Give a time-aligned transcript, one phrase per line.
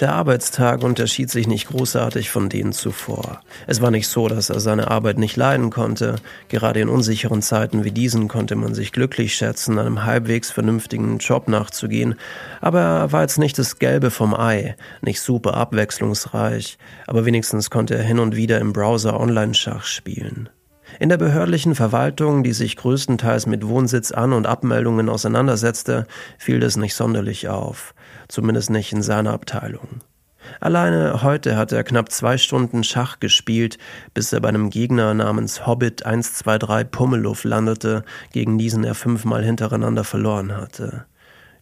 [0.00, 3.42] Der Arbeitstag unterschied sich nicht großartig von denen zuvor.
[3.66, 6.16] Es war nicht so, dass er seine Arbeit nicht leiden konnte.
[6.48, 11.48] Gerade in unsicheren Zeiten wie diesen konnte man sich glücklich schätzen, einem halbwegs vernünftigen Job
[11.48, 12.14] nachzugehen.
[12.62, 17.94] Aber er war jetzt nicht das Gelbe vom Ei, nicht super abwechslungsreich, aber wenigstens konnte
[17.94, 20.48] er hin und wieder im Browser Online-Schach spielen.
[20.98, 26.06] In der behördlichen Verwaltung, die sich größtenteils mit Wohnsitz an und Abmeldungen auseinandersetzte,
[26.38, 27.94] fiel das nicht sonderlich auf
[28.30, 30.00] zumindest nicht in seiner Abteilung.
[30.58, 33.78] Alleine heute hat er knapp zwei Stunden Schach gespielt,
[34.14, 40.02] bis er bei einem Gegner namens Hobbit 123 Pummeluff landete, gegen diesen er fünfmal hintereinander
[40.02, 41.04] verloren hatte.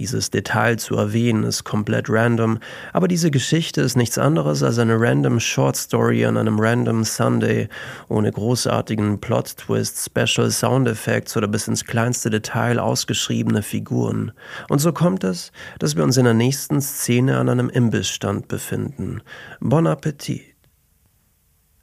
[0.00, 2.58] Dieses Detail zu erwähnen ist komplett random,
[2.94, 7.68] aber diese Geschichte ist nichts anderes als eine random Short Story an einem random Sunday,
[8.08, 14.32] ohne großartigen Plot-Twist, Special Sound Effects oder bis ins kleinste Detail ausgeschriebene Figuren.
[14.70, 19.20] Und so kommt es, dass wir uns in der nächsten Szene an einem Imbissstand befinden.
[19.60, 20.59] Bon Appetit!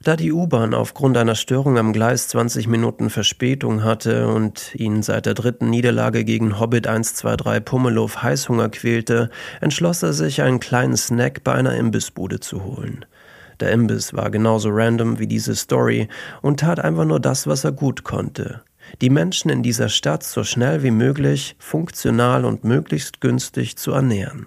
[0.00, 5.26] Da die U-Bahn aufgrund einer Störung am Gleis 20 Minuten Verspätung hatte und ihn seit
[5.26, 9.28] der dritten Niederlage gegen Hobbit 123 Pummelow Heißhunger quälte,
[9.60, 13.06] entschloss er sich, einen kleinen Snack bei einer Imbissbude zu holen.
[13.58, 16.06] Der Imbiss war genauso random wie diese Story
[16.42, 18.62] und tat einfach nur das, was er gut konnte.
[19.00, 24.46] Die Menschen in dieser Stadt so schnell wie möglich, funktional und möglichst günstig zu ernähren.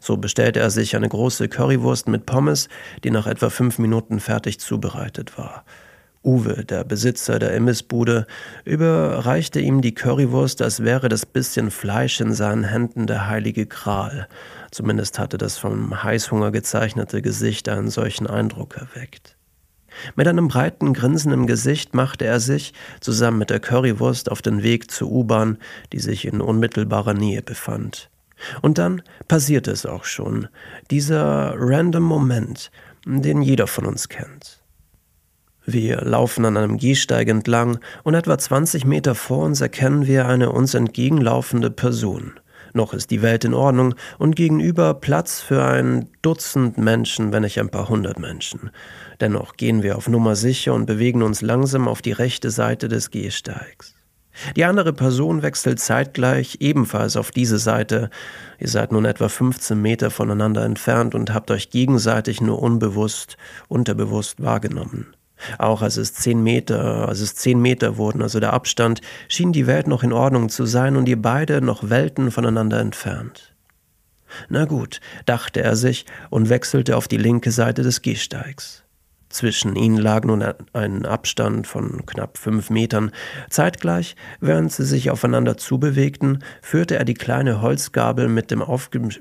[0.00, 2.68] So bestellte er sich eine große Currywurst mit Pommes,
[3.04, 5.64] die nach etwa fünf Minuten fertig zubereitet war.
[6.24, 8.26] Uwe, der Besitzer der Imbissbude,
[8.64, 14.28] überreichte ihm die Currywurst, als wäre das bisschen Fleisch in seinen Händen der heilige Gral.
[14.70, 19.36] Zumindest hatte das vom Heißhunger gezeichnete Gesicht einen solchen Eindruck erweckt.
[20.14, 24.62] Mit einem breiten Grinsen im Gesicht machte er sich, zusammen mit der Currywurst, auf den
[24.62, 25.58] Weg zur U-Bahn,
[25.92, 28.11] die sich in unmittelbarer Nähe befand.
[28.60, 30.48] Und dann passiert es auch schon,
[30.90, 32.70] dieser random Moment,
[33.04, 34.62] den jeder von uns kennt.
[35.64, 40.50] Wir laufen an einem Gehsteig entlang und etwa 20 Meter vor uns erkennen wir eine
[40.50, 42.32] uns entgegenlaufende Person.
[42.74, 47.60] Noch ist die Welt in Ordnung und gegenüber Platz für ein Dutzend Menschen, wenn nicht
[47.60, 48.70] ein paar hundert Menschen.
[49.20, 53.10] Dennoch gehen wir auf Nummer sicher und bewegen uns langsam auf die rechte Seite des
[53.10, 53.94] Gehsteigs.
[54.56, 58.10] Die andere Person wechselt zeitgleich ebenfalls auf diese Seite.
[58.58, 63.36] Ihr seid nun etwa 15 Meter voneinander entfernt und habt euch gegenseitig nur unbewusst,
[63.68, 65.14] unterbewusst wahrgenommen.
[65.58, 69.66] Auch als es zehn Meter, als es zehn Meter wurden, also der Abstand, schien die
[69.66, 73.52] Welt noch in Ordnung zu sein und ihr beide noch Welten voneinander entfernt.
[74.48, 78.81] Na gut, dachte er sich und wechselte auf die linke Seite des Gehsteigs.
[79.32, 80.44] Zwischen ihnen lag nun
[80.74, 83.12] ein Abstand von knapp fünf Metern.
[83.48, 88.62] Zeitgleich, während sie sich aufeinander zubewegten, führte er die kleine Holzgabel mit, dem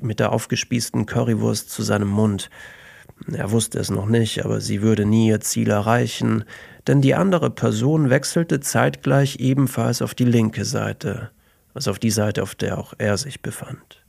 [0.01, 2.49] mit der aufgespießten Currywurst zu seinem Mund.
[3.31, 6.43] Er wusste es noch nicht, aber sie würde nie ihr Ziel erreichen,
[6.87, 11.31] denn die andere Person wechselte zeitgleich ebenfalls auf die linke Seite,
[11.73, 14.03] also auf die Seite, auf der auch er sich befand.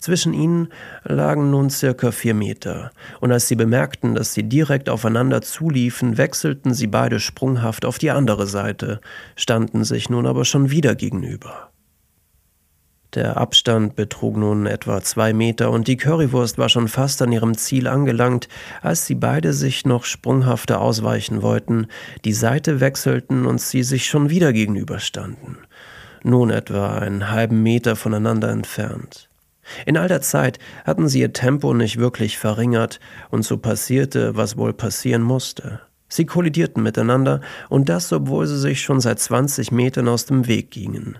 [0.00, 0.68] Zwischen ihnen
[1.04, 6.74] lagen nun circa vier Meter, und als sie bemerkten, dass sie direkt aufeinander zuliefen, wechselten
[6.74, 9.00] sie beide sprunghaft auf die andere Seite,
[9.36, 11.70] standen sich nun aber schon wieder gegenüber.
[13.14, 17.56] Der Abstand betrug nun etwa zwei Meter und die Currywurst war schon fast an ihrem
[17.56, 18.48] Ziel angelangt,
[18.82, 21.88] als sie beide sich noch sprunghafter ausweichen wollten,
[22.24, 25.58] die Seite wechselten und sie sich schon wieder gegenüberstanden.
[26.22, 29.29] Nun etwa einen halben Meter voneinander entfernt.
[29.86, 33.00] In all der Zeit hatten sie ihr Tempo nicht wirklich verringert,
[33.30, 35.80] und so passierte, was wohl passieren musste.
[36.08, 40.70] Sie kollidierten miteinander, und das, obwohl sie sich schon seit 20 Metern aus dem Weg
[40.70, 41.18] gingen.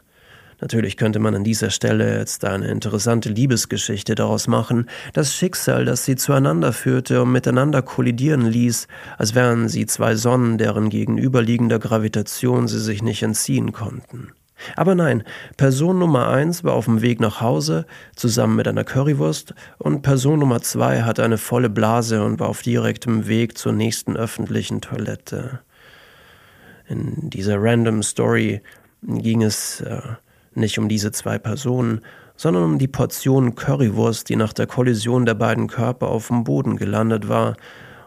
[0.61, 6.05] Natürlich könnte man an dieser Stelle jetzt eine interessante Liebesgeschichte daraus machen, das Schicksal, das
[6.05, 12.69] sie zueinander führte und miteinander kollidieren ließ, als wären sie zwei Sonnen, deren gegenüberliegender Gravitation
[12.69, 14.33] sie sich nicht entziehen konnten.
[14.77, 15.25] Aber nein,
[15.57, 20.39] Person Nummer eins war auf dem Weg nach Hause zusammen mit einer Currywurst und Person
[20.39, 25.61] Nummer zwei hatte eine volle Blase und war auf direktem Weg zur nächsten öffentlichen Toilette.
[26.89, 28.63] In dieser random Story
[29.03, 30.01] ging es äh,
[30.55, 32.01] nicht um diese zwei Personen,
[32.37, 36.77] sondern um die Portion Currywurst, die nach der Kollision der beiden Körper auf dem Boden
[36.77, 37.57] gelandet war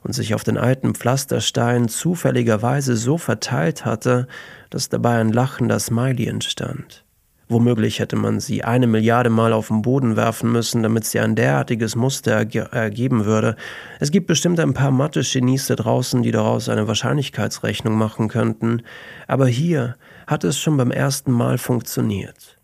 [0.04, 4.28] und sich auf den alten Pflasterstein zufälligerweise so verteilt hatte,
[4.70, 7.04] dass dabei ein lachender Smiley entstand.
[7.50, 11.36] Womöglich hätte man sie eine Milliarde Mal auf den Boden werfen müssen, damit sie ein
[11.36, 13.56] derartiges Muster erge ergeben würde.
[14.00, 18.82] Es gibt bestimmt ein paar Mathe-Genies da draußen, die daraus eine Wahrscheinlichkeitsrechnung machen könnten,
[19.28, 19.96] aber hier
[20.26, 22.58] hat es schon beim ersten Mal funktioniert.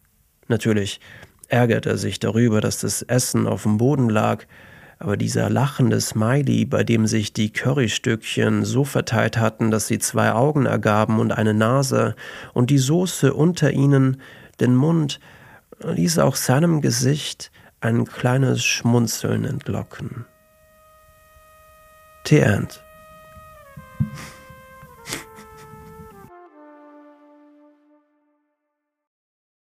[0.47, 0.99] Natürlich
[1.49, 4.45] ärgert er sich darüber, dass das Essen auf dem Boden lag,
[4.99, 10.33] aber dieser lachende Smiley, bei dem sich die Currystückchen so verteilt hatten, dass sie zwei
[10.33, 12.15] Augen ergaben und eine Nase,
[12.53, 14.21] und die Soße unter ihnen
[14.59, 15.21] den Mund,
[15.81, 17.49] ließ auch seinem Gesicht
[17.79, 20.25] ein kleines Schmunzeln entlocken.
[22.27, 22.83] The End.